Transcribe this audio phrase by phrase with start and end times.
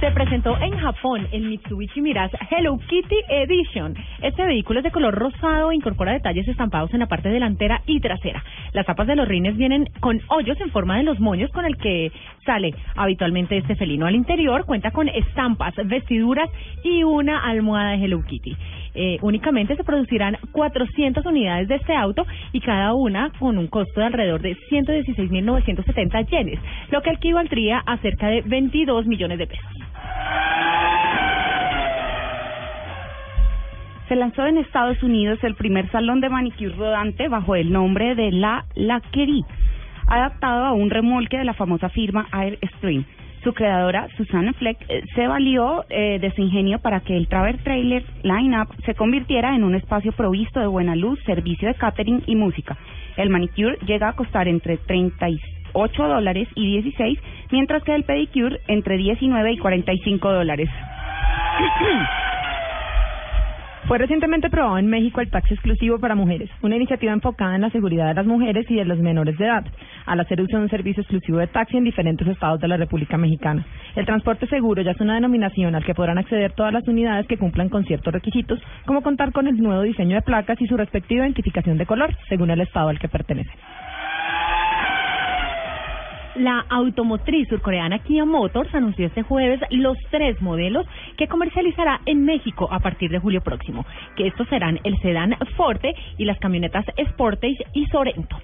[0.00, 3.96] Se presentó en Japón el Mitsubishi Mirage Hello Kitty Edition.
[4.22, 7.98] Este vehículo es de color rosado e incorpora detalles estampados en la parte delantera y
[7.98, 8.44] trasera.
[8.74, 11.76] Las tapas de los rines vienen con hoyos en forma de los moños con el
[11.78, 12.12] que
[12.46, 14.06] sale habitualmente este felino.
[14.06, 16.48] Al interior cuenta con estampas, vestiduras
[16.84, 18.56] y una almohada de Hello Kitty.
[18.94, 23.98] Eh, únicamente se producirán 400 unidades de este auto y cada una con un costo
[24.00, 29.77] de alrededor de 116.970 yenes, lo que equivaldría a cerca de 22 millones de pesos.
[34.08, 38.32] Se lanzó en Estados Unidos el primer salón de manicure rodante bajo el nombre de
[38.32, 39.44] La Laquerie,
[40.06, 43.04] adaptado a un remolque de la famosa firma Airstream.
[43.44, 47.58] Su creadora, Susanna Fleck, eh, se valió eh, de su ingenio para que el Travel
[47.58, 52.34] Trailer Line-Up se convirtiera en un espacio provisto de buena luz, servicio de catering y
[52.34, 52.78] música.
[53.16, 54.78] El manicure llega a costar entre
[55.72, 57.18] 38 dólares y 16,
[57.50, 60.68] mientras que el pedicure entre 19 y 45 dólares.
[63.88, 67.70] Fue recientemente aprobado en México el taxi exclusivo para mujeres, una iniciativa enfocada en la
[67.70, 69.64] seguridad de las mujeres y de los menores de edad,
[70.04, 73.16] al hacer uso de un servicio exclusivo de taxi en diferentes estados de la República
[73.16, 73.64] Mexicana.
[73.96, 77.38] El transporte seguro ya es una denominación al que podrán acceder todas las unidades que
[77.38, 81.24] cumplan con ciertos requisitos, como contar con el nuevo diseño de placas y su respectiva
[81.24, 83.56] identificación de color, según el estado al que pertenecen.
[86.38, 90.86] La automotriz surcoreana Kia Motors anunció este jueves los tres modelos
[91.16, 95.92] que comercializará en México a partir de julio próximo, que estos serán el sedán Forte
[96.16, 98.36] y las camionetas Sportage y Sorento.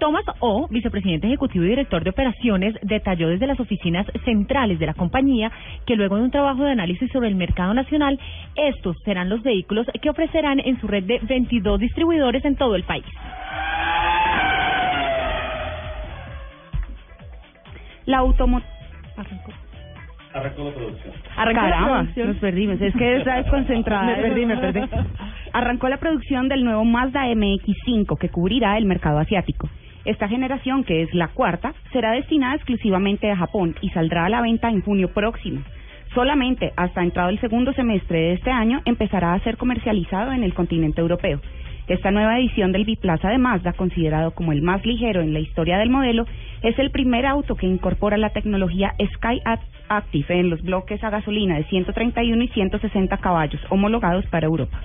[0.00, 4.94] Thomas O, vicepresidente ejecutivo y director de operaciones, detalló desde las oficinas centrales de la
[4.94, 5.52] compañía
[5.86, 8.18] que luego de un trabajo de análisis sobre el mercado nacional,
[8.56, 12.82] estos serán los vehículos que ofrecerán en su red de 22 distribuidores en todo el
[12.82, 13.06] país.
[18.06, 18.62] La automo...
[20.32, 21.14] Arrancó la producción.
[21.36, 22.28] Arrancó la producción.
[22.28, 24.04] Nos perdimos, es que está desconcentrada.
[24.16, 24.80] Me perdí, me perdí.
[25.52, 29.68] Arrancó la producción del nuevo Mazda MX5 que cubrirá el mercado asiático.
[30.04, 34.42] Esta generación, que es la cuarta, será destinada exclusivamente a Japón y saldrá a la
[34.42, 35.62] venta en junio próximo.
[36.14, 40.54] Solamente hasta entrado el segundo semestre de este año empezará a ser comercializado en el
[40.54, 41.40] continente europeo.
[41.88, 45.78] Esta nueva edición del biplaza de Mazda, considerado como el más ligero en la historia
[45.78, 46.26] del modelo,
[46.62, 49.40] es el primer auto que incorpora la tecnología Sky
[49.88, 54.80] Active en los bloques a gasolina de 131 y 160 caballos homologados para Europa.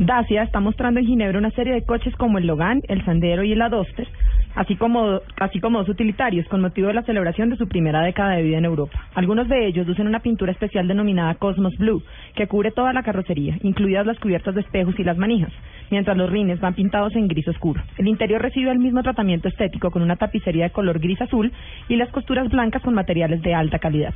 [0.00, 3.52] Dacia está mostrando en Ginebra una serie de coches como el Logan, el Sandero y
[3.52, 4.08] el Adoster,
[4.54, 8.36] así como, así como dos utilitarios, con motivo de la celebración de su primera década
[8.36, 8.98] de vida en Europa.
[9.14, 12.02] Algunos de ellos lucen una pintura especial denominada Cosmos Blue,
[12.34, 15.52] que cubre toda la carrocería, incluidas las cubiertas de espejos y las manijas,
[15.90, 17.82] mientras los rines van pintados en gris oscuro.
[17.98, 21.52] El interior recibe el mismo tratamiento estético con una tapicería de color gris azul
[21.88, 24.14] y las costuras blancas con materiales de alta calidad.